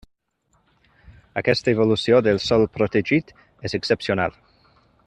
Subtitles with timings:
[1.41, 3.35] Aquesta evolució del sòl protegit
[3.71, 4.39] és excepcional.